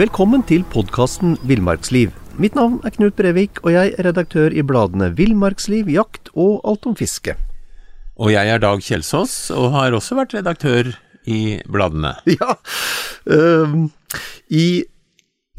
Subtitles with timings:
[0.00, 2.14] Velkommen til podkasten Villmarksliv.
[2.40, 6.86] Mitt navn er Knut Brevik, og jeg er redaktør i bladene Villmarksliv, Jakt og Alt
[6.88, 7.34] om fiske.
[8.16, 10.88] Og jeg er Dag Kjelsås, og har også vært redaktør
[11.28, 12.14] i bladene.
[12.38, 12.56] Ja,
[13.28, 13.76] øh,
[14.48, 14.64] i,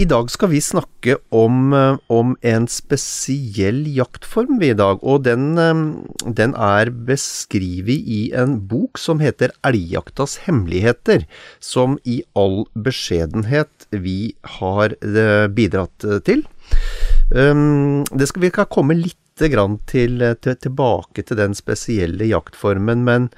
[0.02, 5.26] i dag skal vi snakke om, øh, om en spesiell jaktform vi i dag, og
[5.28, 5.54] den,
[6.38, 11.28] den er beskrevet i en bok som heter Elgjaktas hemmeligheter,
[11.62, 16.48] som i all beskjedenhet vi har øh, bidratt til.
[17.32, 19.58] Um, det skal vi kan komme litt til,
[20.42, 23.30] til, tilbake til den spesielle jaktformen, men,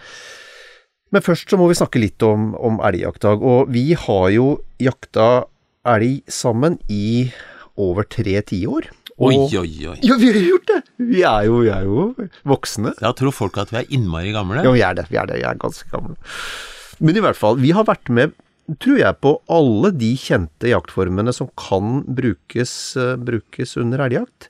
[1.12, 3.44] men først så må vi snakke litt om, om elgjaktdag.
[3.44, 5.46] Og vi har jo jakta
[5.84, 7.32] elg sammen i
[7.80, 8.90] over tre tiår.
[9.22, 9.98] Oi, oi, oi.
[10.02, 10.80] Ja, vi har gjort det!
[10.98, 12.96] Vi er jo, vi er jo voksne.
[12.98, 14.64] Jeg tror folk at vi er innmari gamle.
[14.66, 15.06] Ja, vi er det.
[15.12, 15.38] Vi er det.
[15.42, 16.18] Vi er ganske gamle.
[17.04, 18.34] Men i hvert fall, vi har vært med
[18.80, 24.50] tror jeg på alle de kjente jaktformene som kan brukes, uh, brukes under elgjakt.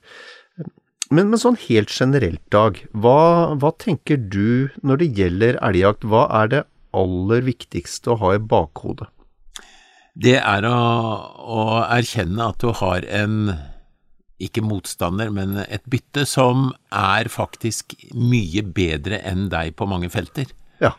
[1.14, 6.08] Men, men, sånn helt generelt, Dag, hva, hva, tenker du når det gjelder elgjakt?
[6.10, 6.62] Hva er det
[6.94, 9.10] aller viktigste å ha i bakhodet?
[10.14, 10.78] Det er å,
[11.42, 13.54] å erkjenne at du har en
[14.44, 20.52] ikke motstander, men et bytte som er faktisk mye bedre enn deg på mange felter.
[20.84, 20.94] Ja.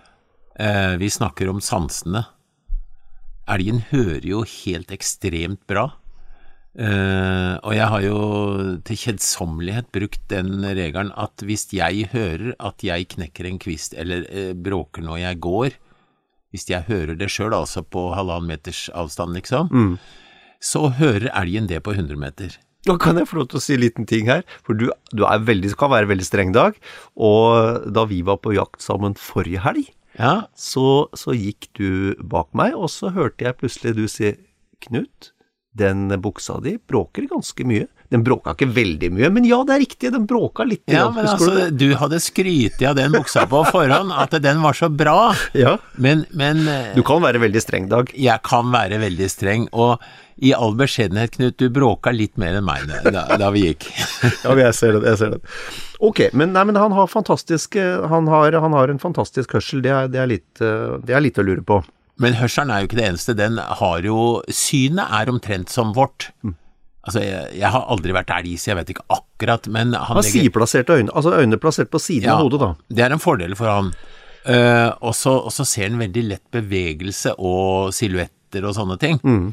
[0.59, 2.25] Eh, vi snakker om sansene.
[3.51, 5.91] Elgen hører jo helt ekstremt bra.
[6.75, 8.19] Eh, og jeg har jo
[8.87, 14.27] til kjedsommelighet brukt den regelen at hvis jeg hører at jeg knekker en kvist eller
[14.27, 15.77] eh, bråker når jeg går,
[16.55, 19.97] hvis jeg hører det sjøl, altså på halvannen meters avstand, liksom, mm.
[20.63, 22.55] så hører elgen det på 100 meter.
[22.85, 25.25] Nå kan jeg få lov til å si en liten ting her, for du, du
[25.25, 26.77] veldig, kan være veldig streng, Dag.
[27.17, 29.89] Og da vi var på jakt sammen forrige helg,
[30.21, 30.45] ja.
[30.55, 34.37] så, så gikk du bak meg, og så hørte jeg plutselig du si
[34.85, 35.31] Knut,
[35.75, 37.89] den buksa di bråker ganske mye.
[38.13, 40.83] Den bråka ikke veldig mye, men ja, det er riktig, den bråka litt.
[40.91, 44.91] Ja, men altså, du, hadde skrytt av den buksa på forhånd, at den var så
[44.93, 45.33] bra.
[45.55, 45.77] Ja.
[46.01, 46.65] Men, men
[46.97, 48.11] Du kan være veldig streng, Dag.
[48.19, 50.03] Jeg kan være veldig streng, og
[50.37, 53.87] i all beskjedenhet, Knut, du bråka litt mer enn meg da, da vi gikk.
[54.45, 55.43] ja, jeg ser det, jeg ser det.
[56.05, 60.11] Ok, men, nei, men han har han har, han har en fantastisk hørsel, det er,
[60.11, 61.81] det, er litt, det er litt å lure på.
[62.21, 64.19] Men hørselen er jo ikke det eneste, den har jo
[64.53, 66.31] Synet er omtrent som vårt.
[66.47, 66.55] Mm.
[67.05, 70.25] Altså, jeg, jeg, har aldri vært elg, så jeg vet ikke akkurat, men han, har
[70.27, 72.71] sideplasserte øyne, altså øynene plassert på siden ja, av hodet, da.
[72.97, 73.91] Det er en fordel for han.
[74.45, 79.21] Uh, og så ser han veldig lett bevegelse og silhuetter og sånne ting.
[79.25, 79.53] Mm.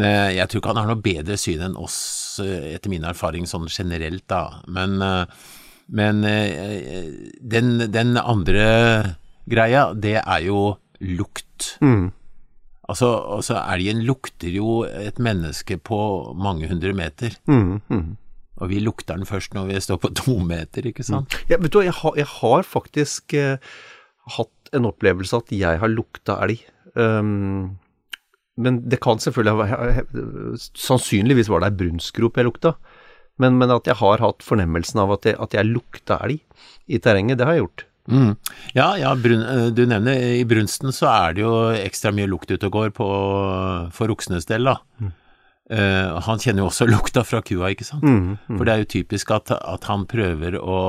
[0.00, 1.96] Men jeg tror ikke han har noe bedre syn enn oss,
[2.42, 4.60] etter min erfaring sånn generelt, da.
[4.70, 5.56] Men, uh,
[5.94, 7.10] men uh,
[7.54, 8.70] den, den andre
[9.50, 11.76] greia, det er jo lukt.
[11.82, 12.10] Mm.
[12.90, 16.00] Altså, altså, elgen lukter jo et menneske på
[16.34, 17.36] mange hundre meter.
[17.46, 18.08] Mm, mm.
[18.60, 21.36] Og vi lukter den først når vi står på to meter, ikke sant?
[21.48, 23.62] Ja, vet du, jeg har, jeg har faktisk eh,
[24.36, 26.60] hatt en opplevelse at jeg har lukta elg.
[26.94, 27.78] Um,
[28.60, 32.74] men det kan selvfølgelig ha Sannsynligvis var det ei brunstgrop jeg lukta.
[33.40, 36.42] Men, men, at jeg har hatt fornemmelsen av at jeg, at jeg lukta elg
[36.90, 37.86] i terrenget, det har jeg gjort.
[38.10, 38.34] Mm.
[38.74, 39.42] Ja, ja brun,
[39.76, 43.08] du nevner i brunsten så er det jo ekstra mye lukt ute og går på,
[43.94, 44.78] for oksenes del, da.
[45.02, 45.12] Mm.
[45.70, 48.02] Uh, han kjenner jo også lukta fra kua, ikke sant.
[48.02, 48.56] Mm, mm.
[48.56, 50.80] For det er jo typisk at, at, han prøver å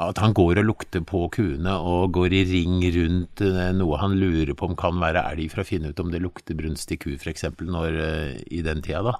[0.00, 4.16] At han går og lukter på kuene og går i ring rundt uh, noe han
[4.16, 6.96] lurer på om kan være elg, for å finne ut om det lukter brunst i
[6.96, 7.44] ku, f.eks.
[7.50, 9.18] I den tida, da.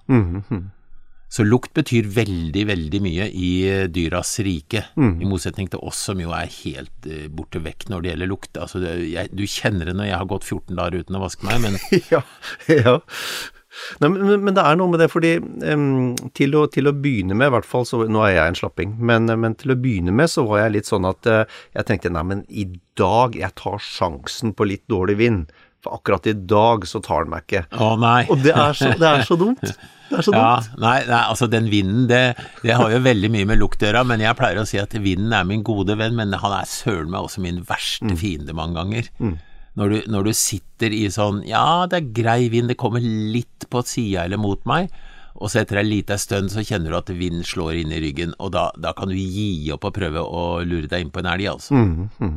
[1.32, 3.50] Så lukt betyr veldig, veldig mye i
[3.92, 5.16] dyras rike, mm.
[5.20, 8.52] i motsetning til oss som jo er helt uh, borte vekk når det gjelder lukt.
[8.62, 11.60] Altså, jeg, du kjenner det når jeg har gått 14 dager uten å vaske meg,
[11.66, 11.80] men
[12.14, 12.22] Ja.
[12.70, 12.98] ja.
[14.00, 17.36] Nei, men, men, det er noe med det, fordi um, til, å, til, å, begynne
[17.36, 20.14] med, i hvert fall så Nå er jeg en slapping, men, men, til å begynne
[20.16, 23.52] med så var jeg litt sånn at uh, jeg tenkte nei, men i dag jeg
[23.60, 25.52] tar sjansen på litt dårlig vind.
[25.86, 27.66] For akkurat i dag så tar den meg ikke.
[27.78, 28.24] Å nei.
[28.32, 29.62] Og det er så, det er så dumt.
[30.06, 30.38] Det er så dumt.
[30.38, 33.88] Ja, nei, nei, altså den vinden, det, det, har jo veldig mye med lukt å
[33.88, 34.04] gjøre.
[34.06, 37.10] Men jeg pleier å si at vinden er min gode venn, men han er søren
[37.10, 38.14] meg også min verste Mm.
[38.20, 39.10] fiende mange ganger.
[39.18, 39.34] Mm.
[39.76, 43.66] Når, du, når, du, sitter i sånn Ja, det er grei vind, det kommer litt
[43.66, 44.94] på sida eller mot meg.
[45.36, 48.32] Og så etter en liten stund så kjenner du at vinden slår inn i ryggen,
[48.38, 51.28] og da, da kan du gi opp og prøve å lure deg inn på en
[51.34, 51.76] elg, altså.
[51.76, 52.36] Mm, mm.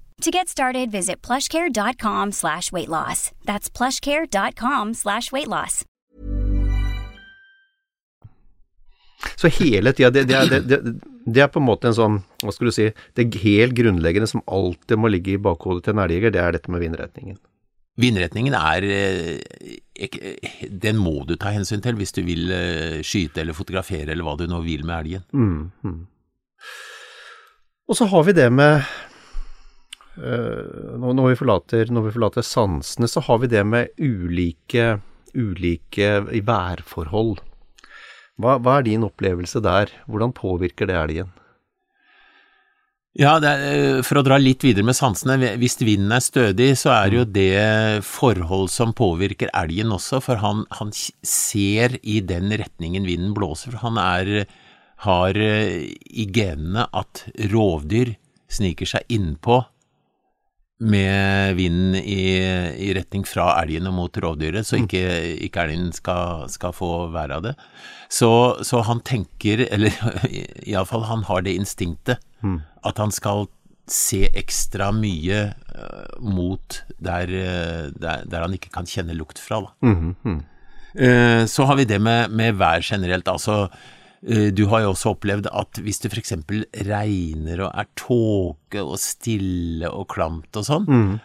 [0.21, 3.31] To get started, visit plushcare.com slash weight loss.
[3.43, 5.83] That's plushcare.com slash weight loss.
[9.35, 10.93] Så hele tida, det, det, er- det, det,
[11.25, 12.87] det er på en måte en sånn, hva skal du si,
[13.17, 16.73] det helt grunnleggende som alltid må ligge i bakhodet til en elgjeger, det er dette
[16.73, 17.37] med vindretningen.
[18.01, 23.57] Vindretningen er eh, Den må du ta hensyn til hvis du vil eh, skyte eller
[23.57, 25.25] fotografere eller hva du nå vil med elgen.
[25.33, 26.01] Mm, mm.
[27.89, 28.85] Og så har vi det med
[30.19, 34.97] når, når, vi forlater, når vi forlater sansene, så har vi det med ulike,
[35.31, 37.39] ulike værforhold.
[38.41, 39.93] Hva, hva er din opplevelse der?
[40.09, 41.31] Hvordan påvirker det elgen?
[43.19, 46.69] Ja, det er, eh, for å dra litt videre med sansene, hvis vinden er stødig,
[46.79, 52.21] så er det jo det forhold som påvirker elgen også, for han, han ser i
[52.23, 53.75] den retningen vinden blåser.
[53.75, 54.45] For han er,
[55.03, 58.15] har eh, i genene at rovdyr
[58.51, 59.59] sniker seg innpå
[60.81, 62.41] med vinden i,
[62.81, 65.03] i retning fra elgen og mot rovdyret, så ikke,
[65.45, 67.55] ikke elgen skal, skal, få være av det.
[68.09, 68.31] Så,
[68.65, 69.93] så han tenker, eller
[70.65, 72.59] iallfall han har det instinktet, mm.
[72.89, 73.47] at han skal
[73.91, 77.31] se ekstra mye uh, mot der,
[77.91, 79.65] der, der, han ikke kan kjenne lukt fra.
[79.83, 80.37] Mm -hmm.
[80.95, 83.27] uh, så har vi det med, med vær generelt.
[83.27, 86.35] altså Eh, du har jo også opplevd at hvis det f.eks.
[86.85, 91.15] regner og er tåke og stille og klamt og sånn, mm.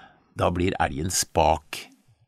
[0.41, 1.83] da blir elgen spak.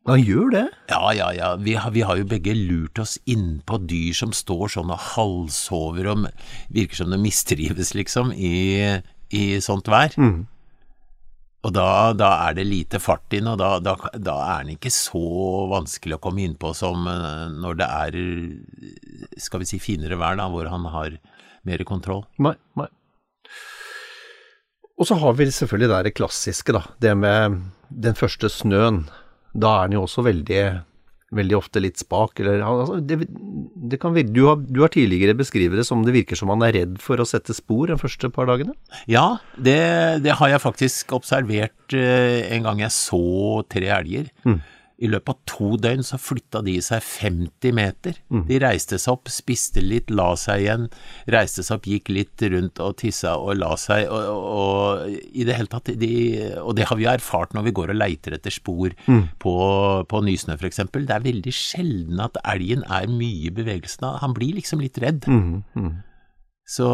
[0.09, 0.67] Han gjør det?
[0.89, 1.49] Ja, ja, ja.
[1.61, 6.09] Vi har, vi har jo begge lurt oss innpå dyr som står sånn og halvsover
[6.13, 6.29] og
[6.73, 9.01] virker som de mistrives, liksom, i,
[9.37, 10.17] i sånt vær.
[10.17, 10.47] Mm.
[11.69, 14.93] Og da, da, er det lite fart inn, og da, da, da, er den ikke
[14.95, 15.21] så
[15.69, 18.17] vanskelig å komme innpå som eh, når det er,
[19.37, 21.19] skal vi si, finere vær, da, hvor han har
[21.69, 22.25] mer kontroll.
[22.41, 22.89] Nei, nei.
[24.99, 26.87] Og så har vi selvfølgelig det klassiske, da.
[26.99, 29.05] Det med den første snøen.
[29.53, 30.63] Da er den jo også veldig
[31.35, 32.41] veldig ofte litt spak.
[32.43, 36.39] Eller, altså, det, det kan du, har, du har tidligere beskrevet det som det virker
[36.39, 38.77] som han er redd for å sette spor de første par dagene?
[39.11, 39.79] Ja, det,
[40.25, 44.33] det har jeg faktisk observert eh, en gang jeg så tre elger.
[44.49, 44.61] Mm.
[44.99, 48.17] I løpet av to døgn så flytta de seg 50 meter.
[48.35, 48.41] Mm.
[48.49, 50.89] De reiste seg opp, spiste litt, la seg igjen.
[51.31, 54.09] Reiste seg opp, gikk litt rundt og tissa og la seg.
[54.11, 56.11] Og, og, og i det hele tatt de,
[56.65, 59.23] Og det har vi erfart når vi går og leiter etter spor mm.
[59.39, 59.55] på,
[60.11, 60.83] på nysnø f.eks.
[60.91, 64.09] Det er veldig sjelden at elgen er mye i bevegelsen.
[64.25, 65.31] Han blir liksom litt redd.
[65.31, 65.63] Mm.
[65.79, 65.97] mm.
[66.69, 66.89] Så,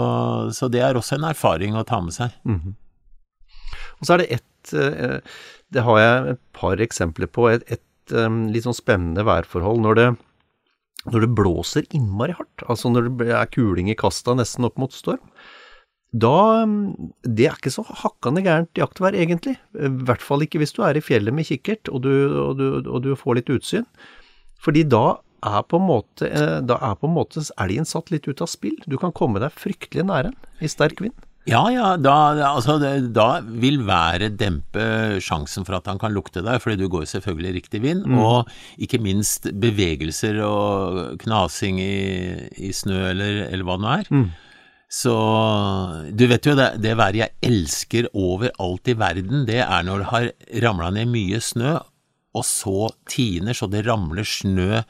[0.55, 2.37] så, det er også en erfaring å ta med seg.
[2.47, 2.77] Mm.
[3.99, 5.19] Og så er det ett eh,
[5.75, 7.49] Det har jeg et par eksempler på.
[7.51, 10.06] Et, et litt sånn spennende værforhold når det,
[11.12, 14.93] når det blåser innmari hardt, altså når det er kuling i kasta nesten opp mot
[14.93, 15.23] storm.
[16.15, 16.63] Da
[17.27, 19.56] Det er ikke så hakkande gærent jaktvær, egentlig.
[19.75, 22.67] I hvert fall ikke hvis du er i fjellet med kikkert og du, og du,
[22.87, 23.87] og du får litt utsyn.
[24.63, 28.29] Fordi da er på en måte, eh, da er på en måte elgen satt litt
[28.29, 28.79] ut av spill.
[28.87, 30.32] Du kan komme deg fryktelig nære
[30.63, 31.17] i sterk vind.
[31.44, 32.15] Ja, ja, da,
[32.48, 32.79] altså,
[33.13, 37.53] da vil været dempe sjansen for at han kan lukte deg, fordi du går selvfølgelig
[37.58, 38.17] riktig vind, mm.
[38.17, 38.48] og
[38.81, 41.98] ikke minst bevegelser og knasing i,
[42.65, 44.10] i snø eller, eller, hva det nå er.
[44.10, 44.27] Mm.
[44.94, 45.15] Så
[46.17, 50.10] du vet jo det, det været jeg elsker overalt i verden, det er når det
[50.15, 50.31] har
[50.65, 51.77] ramla ned mye snø,
[52.34, 54.81] og så tiner så det ramler snø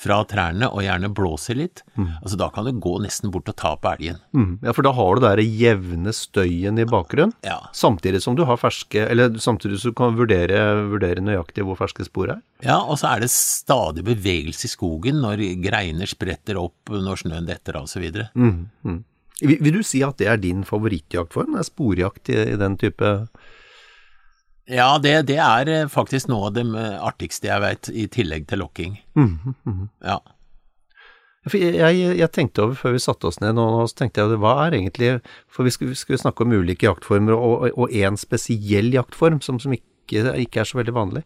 [0.00, 2.08] fra trærne, og gjerne blåser litt, mm.
[2.22, 4.20] altså da kan du gå nesten bort og ta på elgen.
[4.36, 4.52] Mm.
[4.64, 7.58] Ja, for da har du den jevne støyen i bakgrunnen, ja.
[7.76, 10.58] samtidig som du har ferske Eller samtidig som du kan vurdere,
[10.90, 12.40] vurdere nøyaktig hvor ferske spor er.
[12.64, 17.48] Ja, og så er det stadig bevegelse i skogen når greiner spretter opp når snøen
[17.48, 18.08] detter av osv.
[18.34, 18.66] Mm.
[18.84, 19.00] Mm.
[19.40, 21.56] Vil, vil du si at det er din favorittjaktform?
[21.56, 23.12] Er sporjakt i, i den type
[24.70, 26.66] ja, det, det, er eh, faktisk noe av det
[26.98, 29.00] artigste jeg vet, i tillegg til lokking.
[29.18, 30.20] Mm, mm, ja.
[31.48, 34.58] Jeg, jeg, jeg, tenkte over før vi satte oss ned nå, så tenkte jeg hva
[34.66, 35.14] er egentlig
[35.48, 39.72] For vi skulle, vi skulle snakke om ulike jaktformer, og én spesiell jaktform som, som,
[39.72, 41.22] ikke, ikke er så veldig vanlig,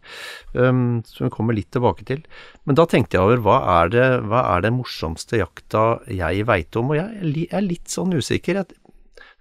[0.53, 2.23] um, som vi kommer litt tilbake til.
[2.63, 6.79] Men da tenkte jeg over hva er det, hva er den morsomste jakta jeg veit
[6.79, 8.61] om, og jeg er litt sånn usikker.
[8.61, 8.79] Jeg,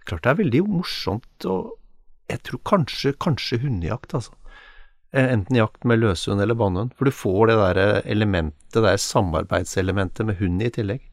[0.09, 1.77] klart det er veldig morsomt, og
[2.31, 4.33] jeg tror kanskje, kanskje hundejakt, altså.
[5.15, 6.95] Eh, enten jakt med løshund eller bannhund.
[6.99, 11.05] For du får det der elementet, det der samarbeidselementet med hund i tillegg.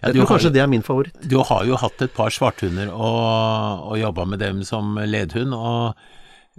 [0.00, 1.20] Ja, jeg tror kanskje har, det er min favoritt.
[1.28, 5.56] Du har jo hatt et par svarthunder og, og jobba med dem som ledhund.
[5.56, 6.00] og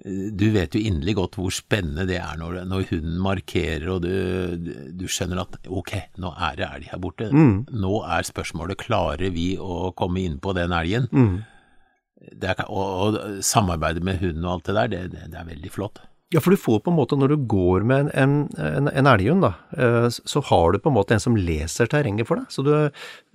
[0.05, 4.03] eh, du vet jo inderlig godt hvor spennende det er når, når hunden markerer og
[4.05, 4.13] du,
[4.93, 7.31] du, skjønner at ok, nå er det elg her borte.
[7.33, 7.65] Mm.
[7.81, 11.09] Nå er spørsmålet klarer vi å komme inn på den elgen.
[11.11, 11.41] Mm.
[12.21, 16.01] Er, og, og samarbeidet med hunden og alt det der, det, det, er veldig flott.
[16.31, 19.43] Ja, for du får på en måte, når du går med en, en, en elghund,
[19.43, 22.53] da, eh, så har du på en måte en som leser terrenget for deg.
[22.53, 22.71] Så du,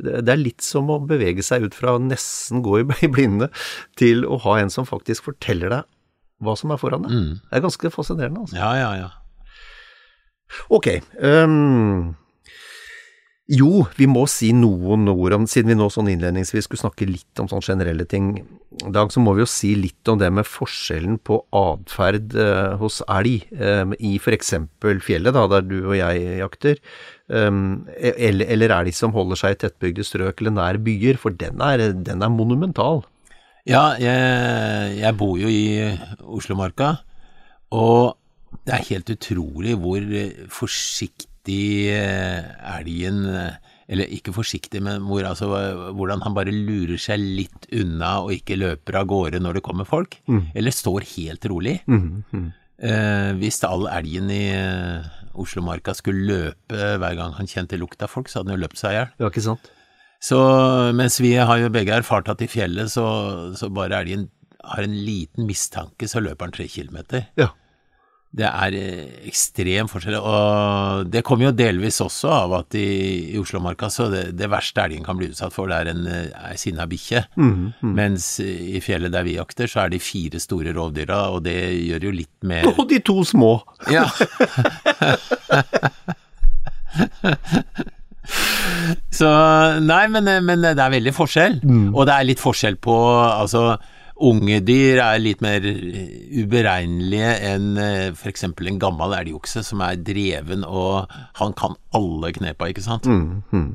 [0.01, 3.51] det er litt som å bevege seg ut fra nesten gå i blinde
[4.01, 5.93] til å ha en som faktisk forteller deg
[6.45, 7.13] hva som er foran deg.
[7.13, 7.33] Mm.
[7.43, 8.57] Det er ganske fascinerende, altså.
[8.61, 9.13] Ja, ja, ja.
[10.73, 10.89] Ok.
[11.21, 12.15] Um,
[13.47, 17.39] jo, vi må si noen ord om Siden vi nå sånn innledningsvis skulle snakke litt
[17.39, 18.41] om sånne generelle ting,
[18.93, 22.99] Dag, så må vi jo si litt om det med forskjellen på atferd eh, hos
[23.09, 24.51] elg eh, i f.eks.
[25.07, 26.83] fjellet, da, der du og jeg jakter,
[27.33, 31.63] um, eller, eller elg som holder seg i tettbygde strøk eller nær byer, for den
[31.65, 33.07] er, den er monumental.
[33.65, 35.89] Ja, jeg, jeg bor jo i
[36.21, 36.99] Oslomarka,
[37.73, 38.19] og
[38.67, 40.05] det er helt utrolig hvor
[40.53, 42.45] forsiktig forsiktig eh,
[42.77, 43.55] elgen eh,
[43.89, 45.47] Eller ikke forsiktig, men hvor, altså,
[45.95, 49.87] hvordan han bare lurer seg litt unna og ikke løper av gårde når det kommer
[49.87, 50.19] folk.
[50.27, 50.51] Mm.
[50.57, 51.85] Eller står helt rolig.
[51.87, 52.49] Mm, mm.
[52.83, 55.07] Eh, hvis all elgen i eh,
[55.39, 58.81] Oslomarka skulle løpe hver gang han kjente lukt av folk, så hadde han jo løpt
[58.81, 59.13] seg i hjel.
[59.23, 59.71] Ja, ikke sant?
[60.19, 60.41] Så
[60.97, 63.07] mens vi har jo begge erfart at i fjellet så,
[63.55, 64.27] så bare elgen
[64.67, 67.29] har en liten mistanke, så løper han tre kilometer.
[67.39, 67.53] Ja.
[68.37, 73.39] Det er eh, ekstrem forskjell, og det kommer jo delvis også av at i, i
[73.41, 76.57] Oslomarka så det, det verste elgen kan bli utsatt for, det er en ei eh,
[76.61, 77.23] sinna bikkje.
[77.41, 77.95] Mm, mm.
[77.97, 82.01] Mens i fjellet der vi jakter, så er de fire store rovdyra, og det gjør
[82.11, 83.53] jo litt mer Og de to små!
[83.93, 84.05] Ja.
[89.17, 89.31] så
[89.81, 91.61] Nei, men, men, det er veldig forskjell.
[91.65, 91.95] Mm.
[91.95, 93.77] Og det er litt forskjell på altså
[94.17, 98.47] Unge dyr er litt mer uberegnelige enn eh, f.eks.
[98.49, 103.05] en gammel elgokse som er dreven og han kan alle knepa, ikke sant?
[103.05, 103.69] Mm, mm.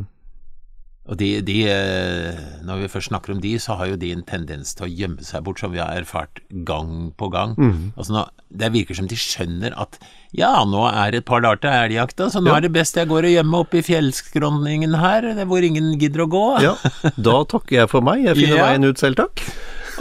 [1.12, 4.24] Og de, de, eh, Når vi først snakker om de, så har jo de en
[4.26, 7.56] tendens til å gjemme seg bort, som vi har erfart gang på gang.
[7.58, 7.92] Mm.
[7.98, 9.98] Altså nå, Det virker som de skjønner at
[10.32, 12.60] ja, nå er det et par dager til elgjakta, så nå ja.
[12.60, 16.30] er det best jeg går og gjemmer oppe i fjellskråningen her, hvor ingen gidder å
[16.32, 16.46] gå.
[16.64, 16.78] Ja,
[17.18, 18.70] da takker jeg for meg, jeg finner ja.
[18.70, 19.44] veien ut selv, takk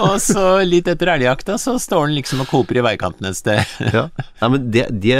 [0.01, 3.61] og så litt etter elgjakta så står han liksom og koper i veikanten et sted.
[3.97, 4.07] ja,
[4.41, 5.19] Nei, men det, det,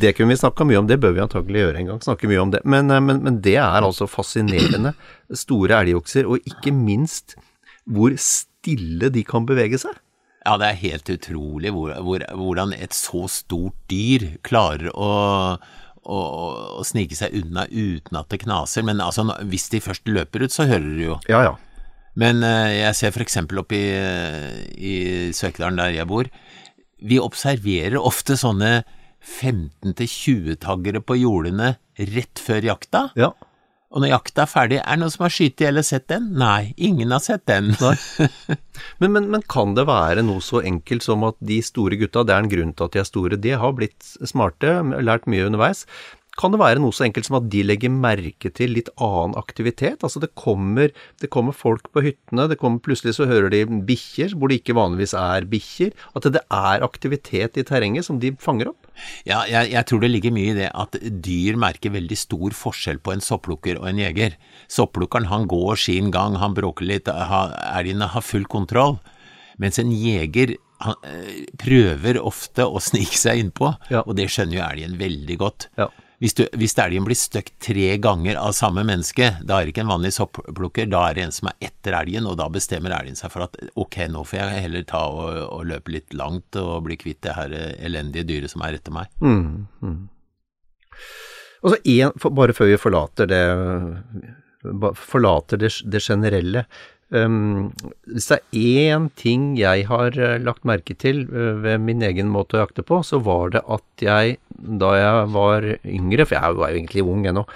[0.00, 2.02] det, kunne vi snakka mye om, det bør vi antagelig gjøre en gang.
[2.04, 2.62] Snakke mye om det.
[2.68, 4.94] Men, eh, men, men det er altså fascinerende.
[5.36, 7.36] Store elgokser, og ikke minst
[7.88, 9.96] hvor stille de kan bevege seg.
[10.46, 15.10] Ja, det er helt utrolig hvor, hvor, hvordan et så stort dyr klarer å
[16.08, 16.18] å,
[16.78, 18.84] å, snike seg unna uten at det knaser.
[18.86, 21.18] Men altså, hvis de først løper ut, så hører du jo.
[21.28, 21.56] Ja, ja.
[22.18, 23.40] Men eh, jeg ser f.eks.
[23.46, 23.88] oppe i,
[24.74, 24.94] i
[25.36, 26.30] Søkedalen, der jeg bor,
[26.98, 28.80] vi observerer ofte sånne
[29.22, 31.76] 15-20-taggere på jordene
[32.14, 33.08] rett før jakta.
[33.18, 33.32] Ja.
[33.88, 36.26] Og når jakta er ferdig, er det noen som har skutt eller sett den?
[36.36, 37.70] Nei, ingen har sett den.
[39.00, 42.34] men, men, men, kan det være noe så enkelt som at de store gutta, det
[42.34, 45.86] er en grunn til at de er store, de har blitt smarte, lært mye underveis,
[46.38, 50.04] kan det være noe så enkelt som at de legger merke til litt annen aktivitet?
[50.06, 54.36] Altså det kommer, det kommer folk på hyttene, det kommer plutselig så hører de bikkjer
[54.38, 55.94] hvor det ikke vanligvis er bikkjer.
[56.18, 58.86] At det er aktivitet i terrenget som de fanger opp?
[59.26, 63.02] Ja, jeg, jeg, tror det ligger mye i det at dyr merker veldig stor forskjell
[63.02, 64.38] på en sopplukker og en jeger.
[64.70, 68.98] Sopplukkeren han går sin gang, han bråker litt, elgene har full kontroll.
[69.58, 70.54] Mens en jeger
[70.84, 74.04] han, øh, prøver ofte å snike seg innpå, ja.
[74.04, 75.66] og det skjønner jo elgen veldig godt.
[75.80, 75.88] Ja.
[76.18, 79.84] Hvis, du, hvis elgen blir støkt tre ganger av samme menneske, da er det ikke
[79.84, 83.18] en vanlig sopplukker, da er det en som er etter elgen, og da bestemmer elgen
[83.18, 86.88] seg for at ok, nå får jeg heller ta og, og løpe litt langt og
[86.88, 89.12] bli kvitt det her elendige dyret som er etter meg.
[89.22, 90.00] Mm, mm.
[91.62, 93.42] Og så en, bare før vi forlater det,
[94.98, 96.66] forlater det, det generelle,
[97.08, 97.70] Um,
[98.04, 102.28] hvis det er én ting jeg har uh, lagt merke til uh, ved min egen
[102.28, 106.58] måte å jakte på, så var det at jeg, da jeg var yngre, for jeg
[106.60, 107.46] var jo egentlig ung ennå,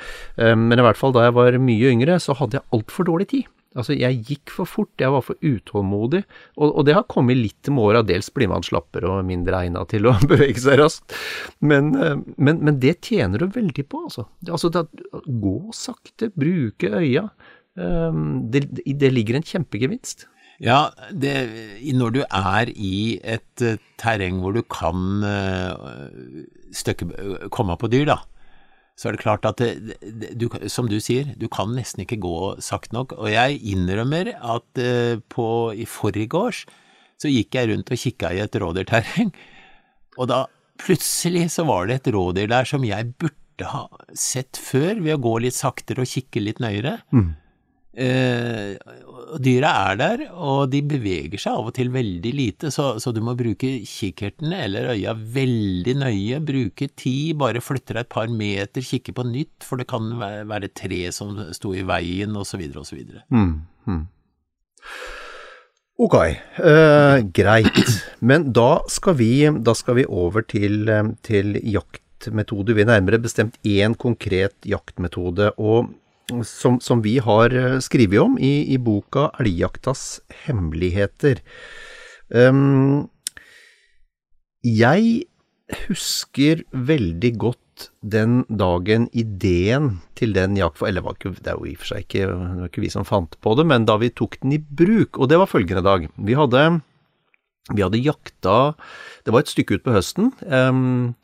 [0.41, 3.29] um, men i hvert fall da jeg var mye yngre, så hadde jeg altfor dårlig
[3.35, 3.51] tid.
[3.79, 6.23] Altså, jeg gikk for fort, jeg var for utålmodig,
[6.59, 8.03] og, og det har kommet litt med åra.
[8.05, 11.17] Dels blir man slappere og mindre egna til å bevege seg raskt,
[11.65, 14.27] men, eh, men, men, det tjener du veldig på, altså.
[14.49, 14.85] altså det,
[15.27, 17.29] gå sakte, bruke øya.
[17.79, 20.27] Um, det, det ligger en kjempegevinst.
[20.63, 21.33] Ja, det,
[21.97, 26.45] når du er i et uh, terreng hvor du kan uh,
[26.77, 27.09] støkke,
[27.55, 28.19] komme på dyr, da,
[28.95, 29.97] så er det klart at det,
[30.39, 33.17] du, som du sier, du kan nesten ikke gå sakte nok.
[33.17, 34.83] Og jeg innrømmer at
[35.33, 36.67] på, i forgårs
[37.19, 39.33] så gikk jeg rundt og kikka i et rådyrterreng,
[40.21, 40.45] og da
[40.83, 43.87] plutselig så var det et rådyr der som jeg burde ha
[44.19, 46.99] sett før, ved å gå litt saktere og kikke litt nøyere.
[47.15, 47.33] Mm.
[47.93, 48.73] Eh,
[49.45, 53.21] dyra er der, og de beveger seg av og til veldig lite, så, så, du
[53.25, 58.87] må bruke kikkerten eller øya veldig nøye, bruke tid, bare flytte deg et par meter,
[58.87, 63.03] kikke på nytt, for det kan være, tre som sto i veien, osv., osv.
[63.29, 64.03] Mm, mm.
[66.03, 66.17] Ok,
[66.65, 67.97] uh, greit.
[68.25, 72.73] Men da skal vi, da skal vi over til, eh, til jaktmetode.
[72.73, 75.53] Vi er nærmere bestemt én konkret jaktmetode.
[75.61, 75.93] og
[76.49, 81.43] som, som, vi har eh, skrevet om i, i boka 'Elgjaktas hemmeligheter'.
[82.33, 83.09] Um,
[84.65, 85.27] jeg
[85.89, 91.75] husker veldig godt den dagen ideen til den jakta Eller var ikke, det er i
[91.75, 94.13] og for seg ikke, det var ikke vi som fant på det, men da vi
[94.13, 95.19] tok den i bruk.
[95.19, 96.09] Og det var følgende dag.
[96.17, 96.67] Vi hadde,
[97.73, 98.75] vi hadde jakta
[99.25, 100.33] Det var et stykke ut på høsten.
[100.47, 101.19] Um,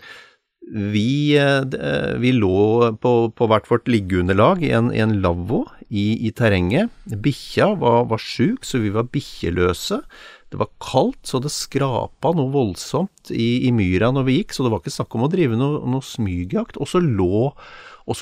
[0.70, 6.26] vi, eh, vi, lå på, på hvert vårt liggeunderlag i en, i en lavvo i,
[6.28, 6.92] i, terrenget.
[7.08, 10.02] Bikkja var, var sjuk, så vi var bikkjeløse.
[10.48, 14.64] Det var kaldt, så det skrapa noe voldsomt i, i, myra når vi gikk, så
[14.64, 16.80] det var ikke snakk om å drive noe, noe smygjakt.
[16.80, 17.48] Og så lå,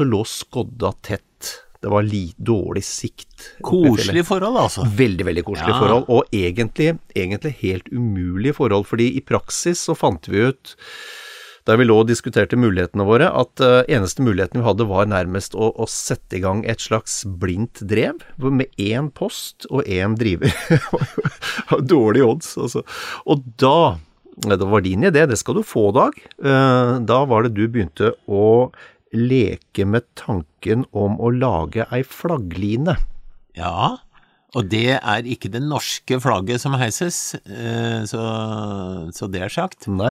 [0.07, 1.53] lå skodda tett.
[1.83, 3.53] Det var li, dårlig sikt.
[3.67, 4.87] Koselig forhold, altså.
[4.99, 5.83] Veldig, veldig koselig ja.
[5.83, 6.09] forhold.
[6.11, 10.75] Og egentlig, egentlig helt umulige forhold, fordi i praksis så fant vi ut
[11.67, 15.57] der vi lå og diskuterte mulighetene våre, at uh, eneste muligheten vi hadde var nærmest
[15.59, 20.53] å, å sette i gang et slags blindt drev med én post og én driver.
[21.95, 22.85] Dårlige odds, altså.
[23.27, 23.99] Og da
[24.37, 26.13] Det var din idé, det skal du få, Dag.
[26.39, 28.71] Uh, da var det du begynte å
[29.17, 32.99] leke med tanken om å lage ei flaggline.
[33.57, 33.97] Ja,
[34.57, 38.23] og det er ikke det norske flagget som heises, eh, så,
[39.17, 39.89] så det er sagt.
[39.89, 40.11] Nei.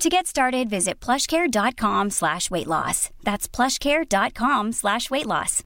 [0.00, 3.10] To get started, visit plushcare.com slash weight loss.
[3.22, 5.62] That's plushcare.com slash weight loss.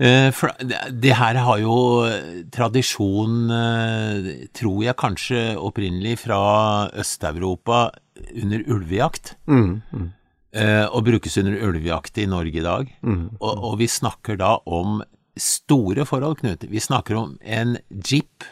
[0.00, 0.34] Eh,
[0.90, 1.76] det her har jo
[2.50, 6.40] tradisjon, uh, tror jeg kanskje opprinnelig fra
[6.90, 7.90] Øst-Europa
[8.42, 9.36] under ulvejakt.
[9.46, 10.12] Mm, mm.
[10.56, 12.96] Uh, og brukes under ulvejakt i Norge i dag.
[13.02, 15.04] Mm, og, og vi snakker da om
[15.38, 16.66] store forhold, Knut.
[16.66, 18.42] Vi snakker om en jeep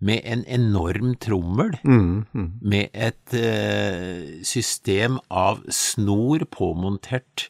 [0.00, 2.48] med en enorm trommel, mm, mm.
[2.62, 7.48] med et eh, system av snor påmontert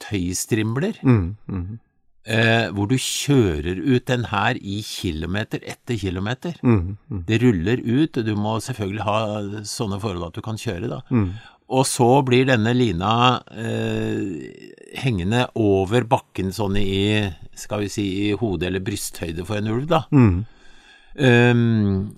[0.00, 1.78] tøystrimler, mm,
[2.24, 6.56] eh, hvor du kjører ut den her i kilometer etter kilometer.
[7.28, 9.18] Det ruller ut, og du må selvfølgelig ha
[9.68, 11.02] sånne forhold at du kan kjøre, da.
[11.70, 14.24] Og så blir denne lina eh,
[14.98, 19.86] hengende over bakken sånn i, skal vi si, i hode- eller brysthøyde for en ulv,
[19.92, 20.00] da.
[21.18, 22.12] Um,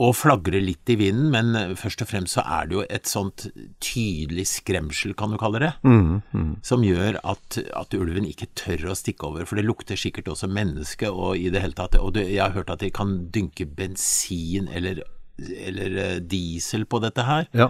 [0.00, 3.44] og flagre litt i vinden, men først og fremst så er det jo et sånt
[3.84, 6.52] tydelig skremsel, kan du kalle det, mm, mm.
[6.64, 9.44] som gjør at, at, ulven ikke tør å stikke over.
[9.46, 12.72] For det lukter sikkert også menneske, og i det hele tatt Og jeg har hørt
[12.72, 15.02] at de kan dynke bensin eller,
[15.36, 17.46] eller eh, diesel på dette her.
[17.52, 17.68] Ja.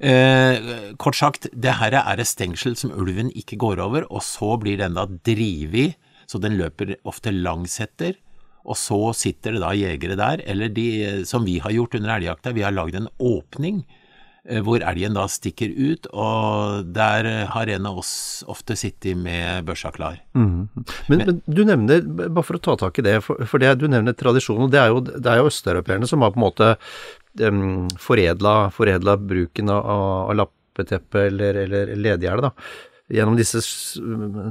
[0.00, 4.56] Eh, kort sagt, det her er et stengsel som ulven ikke går over, og så
[4.58, 8.16] blir den da drevet, så den løper ofte langs etter
[8.68, 10.90] Og så sitter det da jegere der, eller de,
[11.28, 13.80] som vi har gjort under elgjakta, vi har lagd en åpning
[14.44, 18.12] eh, hvor elgen da stikker ut, og der har en av oss
[18.50, 20.20] ofte sittet med børsa klar.
[21.08, 23.86] Men, men du nevner, bare for å ta tak i det, for, for det du
[23.88, 26.74] nevner tradisjon, og det er jo, det er jo østeuropeerne som har på en måte
[27.40, 29.88] um, foredla, foredla bruken av,
[30.28, 32.76] av lappeteppe eller, eller ledgjerde, da,
[33.10, 33.64] gjennom disse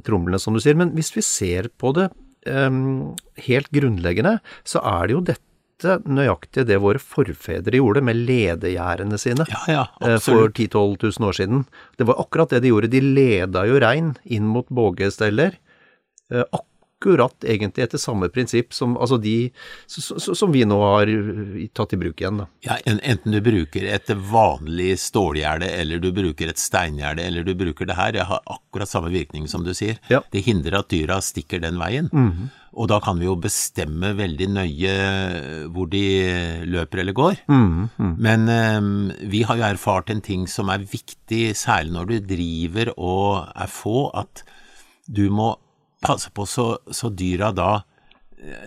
[0.04, 0.76] tromlene, som du sier.
[0.76, 2.10] Men hvis vi ser på det
[2.48, 3.16] um,
[3.48, 9.46] helt grunnleggende, så er det jo dette nøyaktig det våre forfedre gjorde med ledegjerdene sine
[9.48, 11.62] Ja, ja, eh, for 10 000-12 000 år siden.
[11.96, 12.92] Det var akkurat det de gjorde.
[12.92, 15.56] De leda jo rein inn mot bågesteller.
[16.34, 16.44] eh,
[17.00, 19.54] Akkurat egentlig etter samme prinsipp som, altså de,
[19.88, 21.08] som vi nå har
[21.72, 22.42] tatt i bruk igjen.
[22.42, 22.48] Da.
[22.66, 27.88] Ja, enten du bruker et vanlig stålgjerde, eller du bruker et steingjerde, eller du bruker
[27.88, 29.96] det her, det har akkurat samme virkning som du sier.
[30.12, 30.20] Ja.
[30.34, 32.12] Det hindrer at dyra stikker den veien.
[32.80, 34.92] Og da kan vi jo bestemme veldig nøye
[35.74, 36.04] hvor de
[36.70, 37.40] løper eller går.
[37.48, 38.92] Men um,
[39.32, 43.72] vi har jo erfart en ting som er viktig, særlig når du driver og er
[43.72, 44.44] få, at
[45.08, 45.54] du må
[46.06, 47.72] passe på så, så dyra da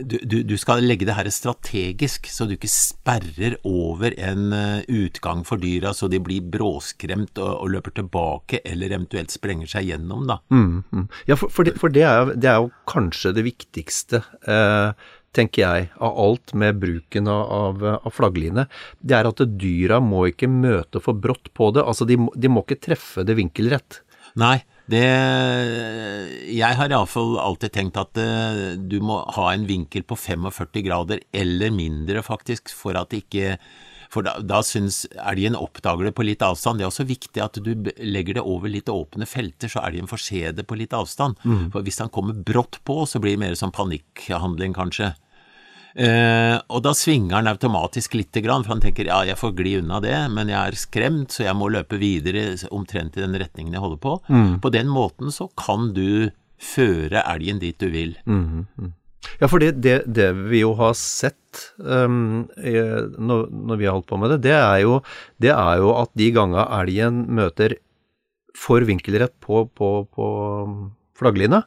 [0.00, 4.82] du, du, du skal legge det her strategisk, så du ikke sperrer over en eh,
[4.88, 9.88] utgang for dyra så de blir bråskremt og, og løper tilbake, eller eventuelt sprenger seg
[9.88, 10.38] gjennom, da.
[10.52, 11.08] Mm, mm.
[11.30, 14.92] Ja, for, for, det, for det, er, det er jo kanskje det viktigste, eh,
[15.32, 18.66] tenker jeg, av alt med bruken av, av, av flaggline.
[19.00, 21.86] Det er at dyra må ikke møte for brått på det.
[21.88, 24.02] Altså, de, de må ikke treffe det vinkelrett.
[24.40, 24.58] Nei,
[24.90, 25.06] det
[26.50, 31.22] Jeg har iallfall alltid tenkt at uh, du må ha en vinkel på 45 grader,
[31.32, 33.56] eller mindre faktisk, for at ikke
[34.12, 36.76] for da, da syns elgen oppdager det på litt avstand.
[36.78, 37.70] Det er også viktig at du
[38.04, 41.38] legger det over litt åpne felter, så elgen får se det på litt avstand.
[41.72, 45.14] For hvis han kommer brått på, så blir det mer som panikkhandling, kanskje.
[45.92, 49.74] Eh, og da svinger han automatisk lite grann, for han tenker ja, jeg får gli
[49.82, 53.76] unna det, men jeg er skremt, så jeg må løpe videre omtrent i den retningen
[53.76, 54.16] jeg holder på.
[54.64, 56.30] På den måten så kan du
[56.62, 58.16] føre elgen dit du vil.
[59.38, 64.08] Ja, for det, det, det vi jo har sett um, når, når vi har holdt
[64.10, 64.96] på med det, det er jo,
[65.42, 67.76] det er jo at de ganga elgen møter
[68.58, 70.26] for vinkelrett på, på, på
[71.18, 71.62] flagglinja,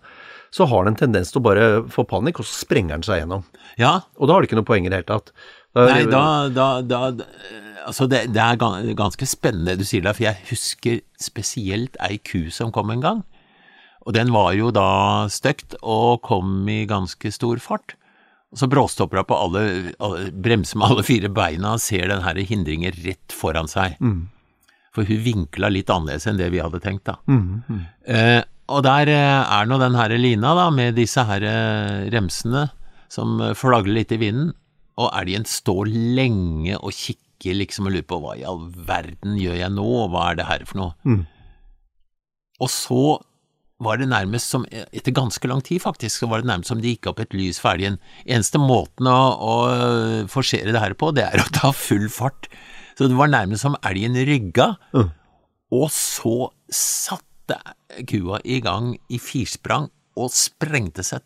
[0.56, 3.22] så har den en tendens til å bare få panikk, og så sprenger den seg
[3.24, 3.44] gjennom.
[3.82, 5.34] Ja, Og da har du ikke noe poeng i det hele tatt.
[5.76, 6.24] Da, nei, da,
[6.56, 7.02] da, da
[7.86, 8.56] Altså, det, det er
[8.98, 13.20] ganske spennende du sier det, for jeg husker spesielt ei ku som kom en gang.
[14.08, 17.94] Og den var jo da støkt og kom i ganske stor fart.
[18.54, 19.62] Og så bråstopper hun på alle,
[20.00, 24.00] alle bremser med alle fire beina og ser den her hindringen rett foran seg.
[24.96, 27.20] For hun vinkla litt annerledes enn det vi hadde tenkt, da.
[28.08, 32.68] Eh, og der eh, er nå den her lina, da, med disse her eh, remsene
[33.12, 34.54] som eh, flagler litt i vinden,
[35.02, 39.60] og elgen står lenge og kikker liksom og lurer på hva i all verden gjør
[39.60, 40.96] jeg nå, og hva er det her for noe?
[42.64, 43.02] Og så
[43.84, 46.96] var det nærmest som, etter ganske lang tid faktisk, så var det nærmest som det
[46.96, 48.00] gikk opp et lys for elgen.
[48.24, 49.56] Eneste måten å, å
[50.32, 52.48] forsere det her på, det er å ta full fart.
[52.96, 54.72] Så det var nærmest som elgen rygga,
[55.76, 56.38] og så
[56.72, 57.60] satte
[58.10, 61.24] kua i gang i firsprang og sprengte seg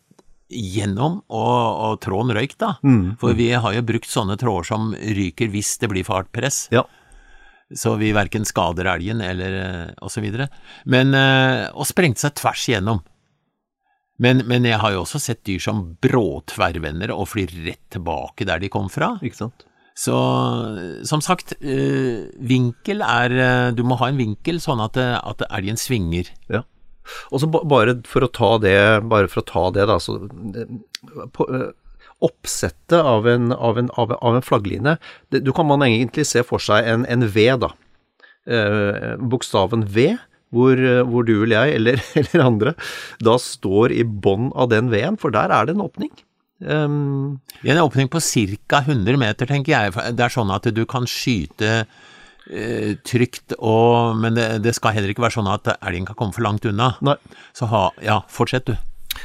[0.50, 2.72] gjennom, og, og tråden røyk da.
[3.20, 6.64] For vi har jo brukt sånne tråder som ryker hvis det blir for hardt press
[6.74, 6.82] Ja.
[7.70, 10.10] så vi verken skader elgen eller osv.
[10.16, 10.48] så videre.
[10.90, 12.98] Men, eh, og sprengte seg tvers igjennom.
[14.20, 18.58] Men, men jeg har jo også sett dyr som bråtverrvender og flyr rett tilbake der
[18.60, 19.14] de kom fra.
[19.22, 19.64] Ikke sant?
[19.98, 20.14] Så
[21.04, 25.42] som sagt, eh, vinkel er eh, Du må ha en vinkel sånn at, eh, at
[25.50, 26.30] elgen svinger.
[26.48, 26.62] Ja.
[27.32, 28.76] Og så ba- bare for å ta det,
[29.10, 30.16] bare for å ta det da, så
[30.54, 30.72] eh,
[31.34, 31.70] på, eh,
[32.20, 34.98] Oppsettet av en, av en, av, en flaggline,
[35.32, 37.70] det, du kan man egentlig se for seg en, en V, da.
[38.44, 40.18] Eh, bokstaven V,
[40.52, 42.74] hvor, eh, hvor du eller jeg, eller, eller andre,
[43.24, 46.12] da står i bånn av den V-en, for der er det en åpning.
[46.60, 48.82] Um, I en åpning på ca.
[48.84, 49.96] 100 meter, tenker jeg.
[50.16, 55.12] Det er sånn at du kan skyte eh, trygt, og, men det, det skal heller
[55.12, 56.94] ikke være sånn at elgen kan komme for langt unna.
[57.04, 57.16] nei.
[57.56, 58.76] Så ha, ja, fortsett du.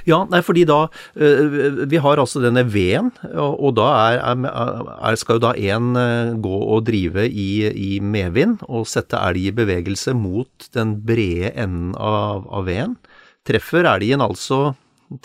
[0.10, 5.38] Ja, nei, fordi da øh, Vi har altså denne veden, og, da er, er, skal
[5.38, 10.16] jo da en øh, gå og drive i, i medvind og sette elg i bevegelse
[10.18, 12.98] mot den brede enden av, av veden.
[13.46, 14.74] Treffer elgen altså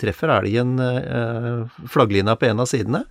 [0.01, 3.05] Treffer elgen øh, flagglina på en av sidene.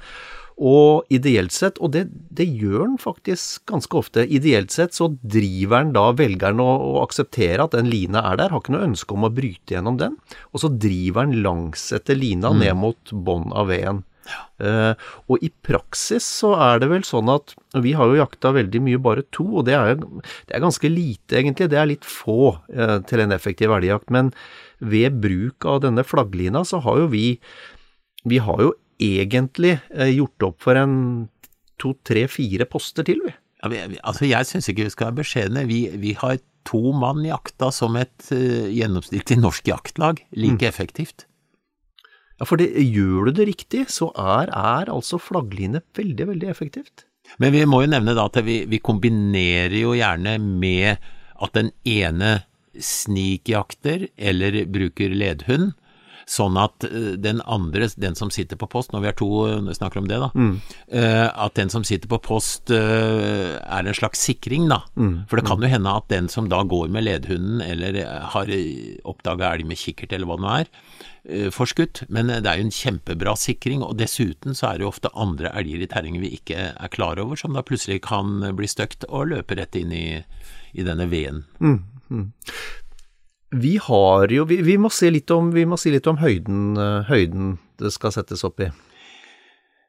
[0.60, 2.02] Og ideelt sett, og det,
[2.36, 6.68] det gjør den faktisk ganske ofte, ideelt sett så driver den da, velger den å,
[6.68, 9.96] å akseptere at den lina er der, har ikke noe ønske om å bryte gjennom
[10.02, 10.18] den,
[10.52, 14.04] og så driver den langs etter lina ned mot bånn av veden.
[14.60, 14.92] Eh,
[15.32, 19.00] og i praksis så er det vel sånn at vi har jo jakta veldig mye
[19.02, 21.70] bare to, og det er, det er ganske lite egentlig.
[21.72, 24.10] Det er litt få uh, til en effektiv elgjakt.
[24.12, 24.32] Men
[24.80, 27.26] ved bruk av denne flagglina så har jo vi
[28.28, 31.28] Vi har jo egentlig eh, gjort opp for en
[31.80, 33.32] to, tre, fire poster til, vi.
[33.62, 35.64] Ja, vi, altså Jeg syns ikke vi skal være beskjedne.
[35.68, 36.36] Vi, vi, har
[36.68, 40.20] to mann jakta som et uh, gjennomsnittlig norsk jaktlag.
[40.36, 40.68] Like mm.
[40.68, 41.24] effektivt.
[42.40, 47.06] Ja, for det, gjør du det riktig, så er, er altså flaggline veldig, veldig effektivt.
[47.40, 51.00] Men vi må jo nevne da at vi, vi kombinerer jo gjerne med
[51.40, 52.38] at den ene
[52.78, 55.72] snikjakter eller bruker ledhund,
[56.30, 59.70] sånn at eh, den andre, den som sitter på post, når vi er to eh,
[59.76, 60.52] snakker om det, da, mm.
[60.94, 64.82] uh, at den som sitter på post er en slags sikring, da.
[64.94, 65.26] Mm.
[65.30, 67.98] For det kan jo hende at den som da går med ledhunden eller
[68.34, 68.50] har
[69.08, 70.70] oppdaga elg med kikkert eller hva det nå er,
[71.20, 73.82] får forskutt, men det er jo en kjempebra sikring.
[73.84, 77.20] Og dessuten så er det jo ofte andre elger i terrenget vi ikke er klar
[77.20, 80.06] over, som da plutselig kan bli støkt og løpe rett inn i,
[80.72, 81.44] i denne veden.
[81.60, 82.28] Mm, mm.
[83.50, 86.76] Vi har jo vi, vi, må si litt om, vi må si litt om høyden,
[86.78, 88.68] eh, høyden det skal settes opp i.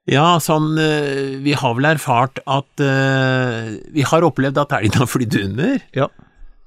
[0.09, 5.09] Ja, sånn eh, Vi har vel erfart at uh, Vi har opplevd at elgen har
[5.09, 5.75] flydd under.
[5.93, 6.07] Ja.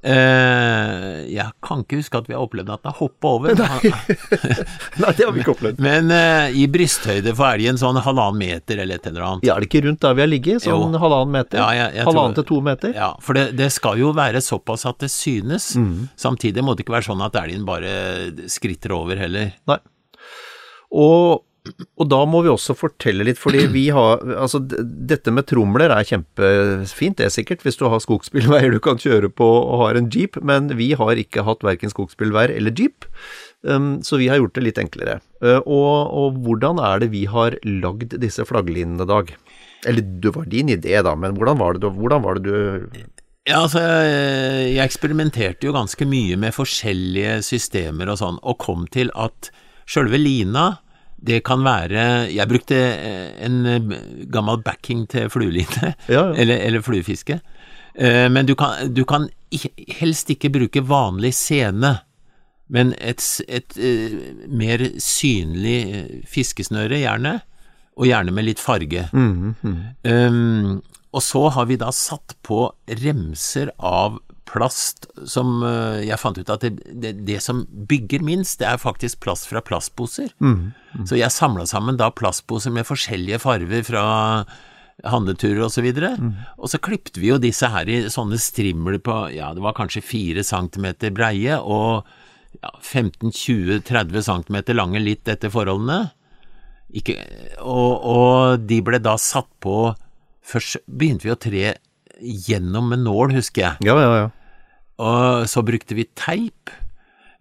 [0.04, 3.54] Uh, jeg kan ikke huske at vi har opplevd at den har hoppa over.
[3.56, 3.92] Nei.
[5.00, 5.80] Nei, det har vi ikke opplevd.
[5.84, 9.46] Men uh, i brysthøyde for elgen sånn halvannen meter eller et eller annet.
[9.48, 10.66] Ja, er det ikke rundt der vi har ligget?
[10.66, 11.00] Sånn jo.
[11.00, 11.62] halvannen meter?
[11.62, 12.92] Ja, jeg, jeg halvannen til to meter?
[12.98, 15.72] Ja, for det, det, skal jo være såpass at det synes.
[15.80, 16.12] Mm.
[16.20, 17.96] Samtidig må det ikke være sånn at elgen bare
[18.52, 19.56] skritter over heller.
[19.70, 19.80] Nei.
[20.94, 25.92] Og og da må vi også fortelle litt, fordi vi har Altså, dette med tromler
[25.94, 29.98] er kjempefint, det er sikkert, hvis du har skogsbilveier du kan kjøre på og har
[29.98, 33.08] en jeep, men vi har ikke hatt verken skogsbilveier eller jeep,
[33.64, 35.18] um, så vi har gjort det litt enklere.
[35.40, 39.32] Uh, og, og, hvordan er det vi har lagd disse flagglinene, Dag?
[39.88, 43.10] Eller det var din idé, da, men hvordan var det, hvordan var det du
[43.44, 49.12] ja, altså, jeg eksperimenterte jo ganske mye med forskjellige systemer og sånn, og kom til
[49.20, 49.50] at
[49.84, 50.78] sjølve lina
[51.24, 53.92] det kan være Jeg brukte eh, en eh,
[54.32, 56.24] gammel backing til flueline, ja, ja.
[56.32, 57.40] eller, eller, fluefiske.
[57.94, 59.28] Eh, men du kan, du kan,
[60.00, 61.98] helst ikke bruke vanlig sene,
[62.68, 67.38] men et, et, et mer synlig fiskesnøre, gjerne.
[67.94, 69.04] Og gjerne med litt farge.
[69.14, 69.74] Mm, mm.
[70.02, 70.80] Um,
[71.14, 72.64] og så har vi da satt på
[73.04, 74.16] remser av
[74.48, 78.80] plast som eh, Jeg fant ut at det, det, det, som bygger minst, det er
[78.80, 80.30] faktisk plast fra plastposer.
[80.38, 81.06] Mm, mm.
[81.08, 84.04] Så jeg samla sammen da plastposer med forskjellige farver fra
[85.02, 85.82] handleturer og så.
[85.82, 86.34] Mm.
[86.58, 90.04] Og så klipte vi jo disse her i sånne strimler på ja, det var kanskje
[90.04, 92.06] fire centimeter breie og
[92.60, 96.12] ja, 15-20-30 cm lange, litt etter forholdene.
[96.94, 97.18] Ikke,
[97.58, 99.94] og, og de ble da satt på
[100.44, 101.68] Først begynte vi å tre
[102.20, 103.88] gjennom med nål, husker jeg.
[103.88, 104.30] Ja, ja, ja.
[105.04, 106.72] Og så brukte vi teip.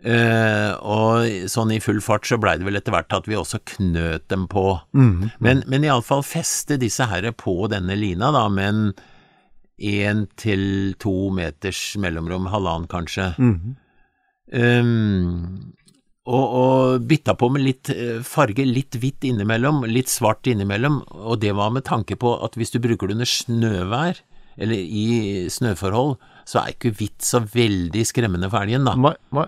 [0.03, 3.61] Uh, og sånn i full fart så blei det vel etter hvert at vi også
[3.77, 4.65] knøt dem på.
[4.91, 5.29] Mm.
[5.39, 8.83] Men, men iallfall feste disse herre på denne lina, da, med en
[9.83, 13.31] én til to meters mellomrom, halvannen kanskje.
[13.39, 13.77] Mm.
[14.53, 15.71] Um,
[16.23, 21.41] og, og, bytta på med litt eh, farge, litt hvitt innimellom, litt svart innimellom, og
[21.43, 24.21] det var med tanke på at hvis du bruker det under snøvær,
[24.57, 26.17] eller i snøforhold,
[26.49, 28.95] så er ikke hvitt så veldig skremmende for elgen, da.
[28.99, 29.47] Nei, nei.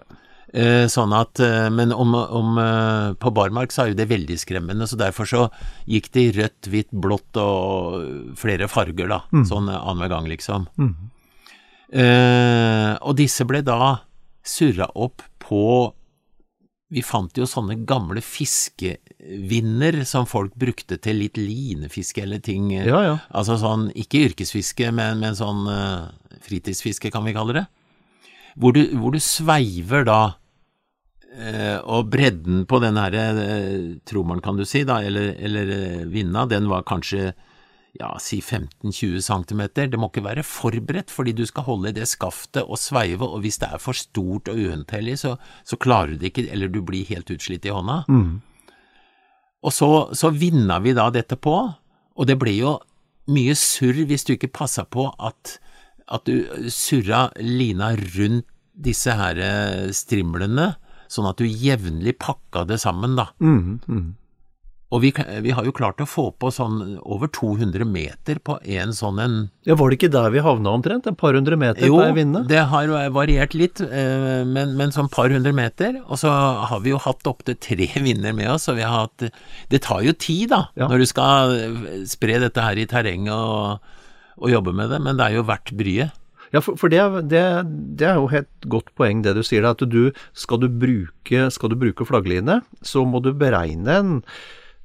[0.56, 4.38] Eh, sånn at, eh, men om, om, eh, på barmark så er jo det veldig
[4.40, 5.42] skremmende, så derfor så
[5.90, 9.20] gikk det i rødt, hvitt, blått og flere farger, da.
[9.36, 9.44] Mm.
[9.50, 10.70] Sånn annenhver gang, liksom.
[10.80, 10.94] Mm.
[11.96, 13.98] Eh, og disse ble da
[14.46, 15.92] surra opp på
[16.94, 18.22] vi fant jo sånne gamle
[19.26, 22.72] fiskevinder som folk brukte til litt linefiske eller ting.
[22.72, 23.18] Ja, ja.
[23.30, 26.12] Altså sånn, ikke yrkesfiske, men, men sånn uh,
[26.46, 27.66] fritidsfiske, kan vi kalle det.
[28.56, 30.36] Hvor du, hvor du sveiver da,
[31.36, 36.46] uh, og bredden på den herre uh, trommelen, kan du si, da, eller, eller vinna,
[36.46, 37.34] den var kanskje
[37.96, 39.62] ja, si 15-20 cm.
[39.88, 43.40] Det må ikke være forberedt, fordi du skal holde i det skaftet og sveive, og
[43.46, 46.82] hvis det er for stort og uhentellig, så, så, klarer du det ikke, eller du
[46.84, 48.02] blir helt utslitt i hånda.
[48.12, 48.42] Mm.
[49.64, 51.56] Og så, så vinna vi da dette på,
[52.16, 52.76] og det ble jo
[53.32, 55.58] mye surr hvis du ikke passa på at,
[56.12, 60.74] at du surra lina rundt disse her eh, strimlene,
[61.08, 63.30] sånn at du jevnlig pakka det sammen, da.
[63.40, 64.08] Mm, mm.
[64.94, 65.10] Og vi,
[65.42, 69.38] vi har jo klart å få på sånn over 200 meter på en sånn en
[69.66, 71.08] Ja, Var det ikke der vi havna omtrent?
[71.10, 72.44] Et par hundre meter Jo, per vinne?
[72.44, 75.98] Jo, det har variert litt, eh, men, men sånn par hundre meter.
[76.06, 79.26] Og så har vi jo hatt opptil tre vinner med oss, og vi har hatt
[79.74, 80.88] Det tar jo tid, da, Ja.
[80.92, 83.82] når du skal eh, spre dette her i terrenget og,
[84.38, 86.14] og jobbe med det, men det er jo verdt bryet.
[86.54, 87.02] Ja, for, for det,
[87.34, 87.42] det,
[88.00, 91.74] det er jo et godt poeng det du sier, at du skal du bruke, skal
[91.74, 94.14] du bruke flaggline, så må du beregne en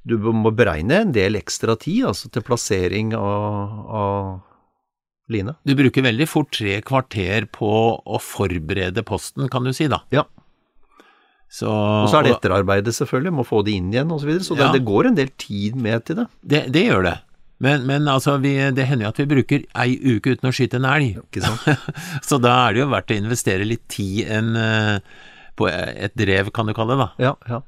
[0.07, 5.53] du må beregne en del ekstra tid altså til plassering av, av line.
[5.67, 10.01] Du bruker veldig fort tre kvarter på å forberede posten, kan du si, da.
[10.11, 10.25] Ja.
[11.51, 14.23] Så, Og så er det etterarbeidet, selvfølgelig, må få det inn igjen osv.
[14.23, 14.71] Så, videre, så det, Ja.
[14.75, 16.27] det går en del tid med til det.
[16.41, 17.17] det, det gjør det.
[17.61, 20.79] Men, men altså, vi, det hender jo at vi bruker ei uke uten å skyte
[20.79, 21.19] en elg.
[21.27, 21.83] Ikke sant?
[22.27, 25.19] Så da er det jo verdt å investere litt tid enn eh,
[25.59, 27.09] på et drev, kan du kalle det, da.
[27.21, 27.59] Ja, ja.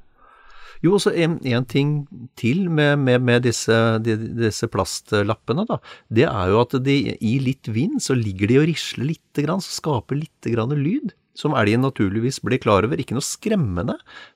[0.83, 1.91] Jo, så en, en ting
[2.39, 5.79] til med, med, med disse, de, disse plastlappene, da.
[6.11, 9.63] Det er jo at de, i litt vind så ligger de og risler lite grann,
[9.63, 11.15] så skaper lite grann lyd.
[11.33, 12.99] Som elgen naturligvis blir klar over.
[13.01, 13.95] Ikke noe skremmende,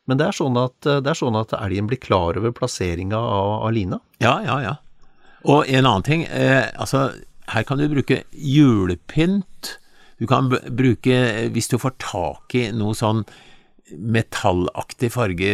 [0.09, 3.51] men det er sånn at, det er sånn at elgen blir klar over plasseringa av,
[3.67, 3.99] av lina.
[4.23, 4.77] Ja, ja, ja.
[5.45, 7.11] Og en annen ting, eh, altså
[7.53, 9.77] her kan du bruke julepynt.
[10.17, 11.19] Du kan bruke,
[11.53, 13.21] hvis du får tak i noe sånn
[13.91, 15.51] metallaktig farge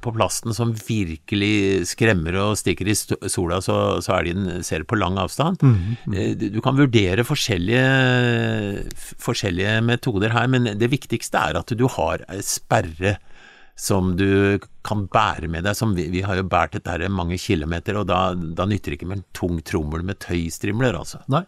[0.00, 5.18] på plasten som virkelig skremmer og stikker i sola så, så elgen ser på lang
[5.20, 5.60] avstand.
[5.60, 7.84] Mm Du du kan vurdere forskjellige,
[9.20, 13.16] forskjellige metoder her, men det viktigste er at du har ei sperre
[13.80, 15.76] som du kan bære med deg.
[15.76, 19.00] Som vi, vi har jo båret dette her mange kilometer, og da, da nytter det
[19.00, 21.22] ikke med en tung trommel med tøystrimler, altså.
[21.32, 21.46] Nei.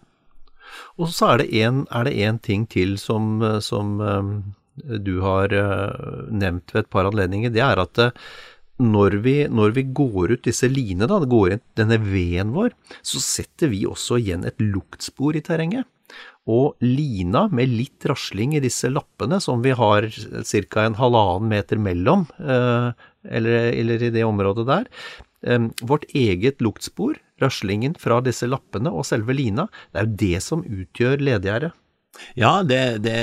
[0.97, 4.31] Og så er det en, er det en ting til som, som eh,
[4.75, 7.53] du har eh, nevnt ved et par anledninger.
[7.53, 8.13] Det er at eh,
[8.83, 12.73] når vi, når vi går ut disse linene, da, går inn denne veden vår,
[13.05, 15.89] så setter vi også igjen et luktspor i terrenget.
[16.51, 20.87] Og lina med litt rasling i disse lappene, som vi har ca.
[20.87, 22.89] en halvannen meter mellom, eh,
[23.29, 24.89] eller, eller i det området der,
[25.83, 30.63] vårt eget luktspor, raslingen fra disse lappene og selve lina, det er jo det som
[30.63, 31.73] utgjør ledegjerdet.
[32.37, 33.17] Ja, det, det,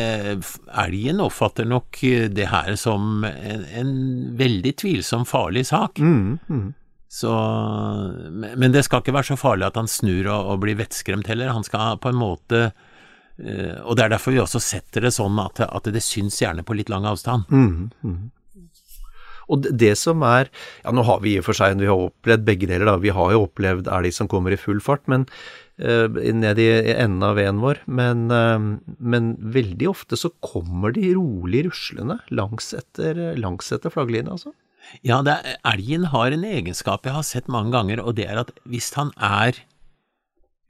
[0.73, 1.99] elgen oppfatter nok
[2.34, 3.91] det her som en, en
[4.39, 6.02] veldig tvilsom farlig sak.
[7.10, 7.30] Så,
[8.36, 11.54] men det skal ikke være så farlig at han snur og, og blir vettskremt heller.
[11.56, 12.60] Han skal på en måte
[13.41, 16.62] eh, Og det er derfor vi også setter det sånn at, at det syns gjerne
[16.65, 17.49] på litt lang avstand.
[19.49, 20.52] Og det, som er
[20.84, 22.97] Ja, nå har vi i og for seg vi har opplevd begge deler, da.
[23.02, 25.34] Vi har jo opplevd elg som kommer i full fart, men eh,
[25.79, 27.81] ned i enden av veden vår.
[27.87, 28.59] Men, eh,
[28.99, 34.53] men veldig ofte så kommer de rolig ruslende langs etter, langs etter flagglinja, altså.
[35.05, 38.51] Ja, er, elgen har en egenskap jeg har sett mange ganger, og det er at
[38.65, 39.59] hvis han er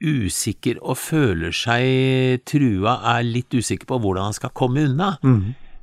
[0.00, 5.16] usikker og føler seg trua, er litt usikker på hvordan han skal komme unna,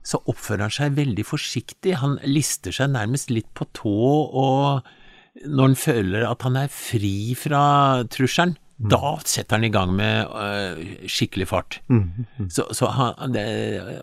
[0.04, 1.98] så oppfører han seg veldig forsiktig.
[2.02, 3.98] Han lister seg nærmest litt på tå,
[4.34, 4.88] og
[5.46, 10.28] når han føler at han er fri fra trusselen, da setter han i gang med
[10.30, 10.78] uh,
[11.10, 11.80] skikkelig fart.
[12.54, 13.46] Så, så han, det,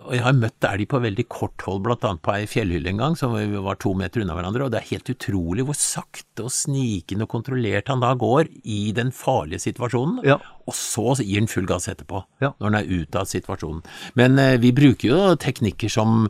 [0.03, 3.15] og jeg har møtt elg på veldig kort hold, annet på ei fjellhylle en gang,
[3.19, 6.51] som vi var to meter unna hverandre, og det er helt utrolig hvor sakte og
[6.55, 10.41] snikende og kontrollert han da går i den farlige situasjonen, Ja.
[10.67, 12.51] og så gir han full gass etterpå, Ja.
[12.59, 13.85] når han er ute av situasjonen.
[14.19, 16.27] Men uh, vi bruker jo teknikker som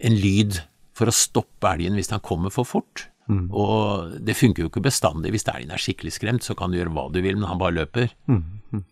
[0.00, 0.64] en lyd
[0.98, 3.06] for å stoppe elgen hvis han kommer for fort.
[3.28, 5.32] Og det funker jo ikke bestandig.
[5.34, 7.76] Hvis elgen er skikkelig skremt, så kan du gjøre hva du vil, men han bare
[7.76, 8.08] løper.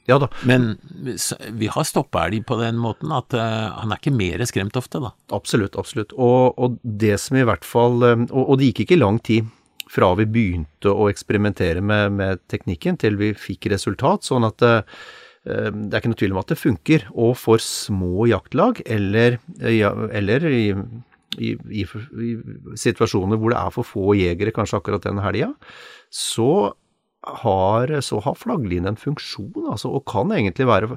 [0.09, 0.79] Ja da, Men
[1.53, 5.03] vi har stoppa elg på den måten at uh, han er ikke mer skremt ofte,
[5.05, 5.13] da.
[5.37, 6.15] absolutt, absolutt.
[6.17, 9.51] Og, og det som i hvert fall eh, og, og det gikk ikke lang tid
[9.93, 14.81] fra vi begynte å eksperimentere med, med teknikken til vi fikk resultat, sånn at eh,
[15.47, 17.05] det er ikke noe tvil om at det funker.
[17.15, 20.65] Og for små jaktlag, eller, eller i,
[21.39, 22.33] i, i, i
[22.81, 25.53] situasjoner hvor det er for få jegere, kanskje akkurat den helga,
[26.13, 26.51] så
[27.43, 30.97] har, så har flaggline en funksjon, altså, og kan egentlig være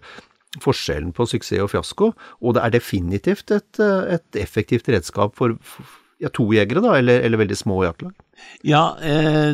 [0.61, 2.11] forskjellen på suksess og fiasko.
[2.41, 7.21] Og det er definitivt et, et effektivt redskap for for- ja, to jegere, da, eller,
[7.23, 8.11] eller veldig små jaktlag.
[8.67, 9.53] Ja, eh,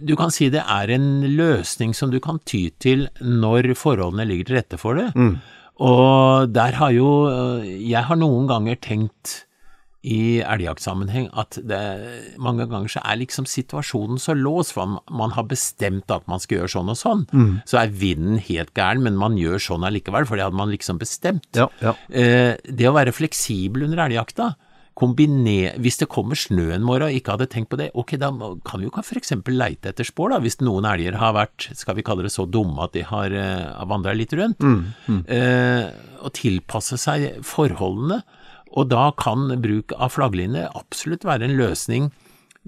[0.00, 4.48] du kan si det er en løsning som du kan ty til når forholdene ligger
[4.48, 5.10] til rette for det.
[5.76, 9.42] Og der har jo eh, Jeg har noen ganger tenkt
[10.00, 11.80] i elgjaktsammenheng at det,
[12.40, 16.60] mange ganger så er liksom situasjonen så låst, for man, har bestemt at man skal
[16.60, 17.26] gjøre sånn og sånn.
[17.68, 21.00] Så er vinden helt gæren, men man gjør sånn allikevel, for det hadde man liksom
[21.02, 21.50] bestemt.
[21.58, 21.94] Ja, ja.
[22.08, 24.54] Eh, det å være fleksibel under elgjakta,
[25.00, 28.30] kombinere Hvis det kommer snø en morgen og ikke hadde tenkt på det, ok, da
[28.66, 29.32] kan vi jo f.eks.
[29.48, 32.84] leite etter spor, da, hvis noen elger har vært, skal vi kalle det så dumme
[32.84, 34.60] at de har uh, vandra litt rundt.
[34.60, 35.22] Mm, mm.
[35.36, 35.86] Eh,
[36.20, 38.20] og tilpasse seg forholdene.
[38.78, 42.10] Og da kan bruk av flaggline absolutt være en løsning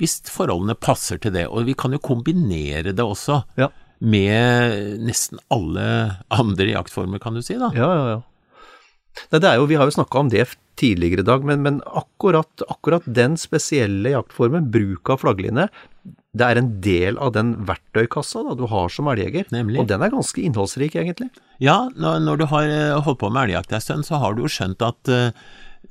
[0.00, 1.46] hvis forholdene passer til det.
[1.50, 3.68] Og vi kan jo kombinere det også ja.
[4.00, 5.86] med nesten alle
[6.32, 7.58] andre jaktformer, kan du si.
[7.60, 7.70] da.
[7.76, 8.20] Ja, ja, ja.
[9.28, 10.46] Det er jo, vi har jo snakka om det
[10.80, 15.66] tidligere i dag, men, men akkurat, akkurat, den spesielle jaktformen, bruk av flaggline,
[16.32, 19.50] det er en del av den verktøykassa da, du har som elgjeger.
[19.52, 21.28] Og den er ganske innholdsrik, egentlig.
[21.62, 24.46] Ja, når, når du har eh, holdt på med elgjakt en stund, så har du
[24.46, 25.28] jo skjønt at uh,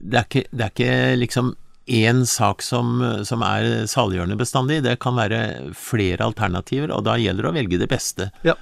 [0.01, 1.53] det, er ikke, det er ikke liksom
[1.91, 4.81] én sak som, som er saliggjørende bestandig.
[4.85, 8.29] Det kan være flere alternativer, og da gjelder det å velge det beste.
[8.47, 8.57] Ja.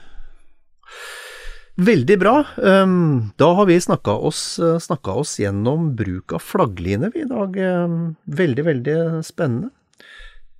[1.79, 2.35] Veldig bra.
[2.65, 7.55] Ehm, da har vi snakka oss, oss, gjennom bruk av flaggline i dag.
[7.55, 9.71] Ehm, veldig, veldig spennende.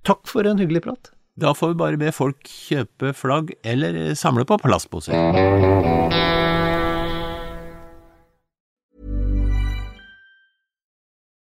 [0.06, 1.12] Takk for en hyggelig prat.
[1.40, 5.16] Da får vi bare be folk kjøpe flagg eller samle på plastposer.